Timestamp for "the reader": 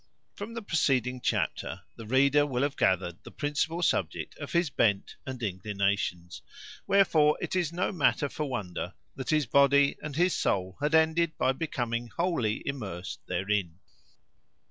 1.95-2.43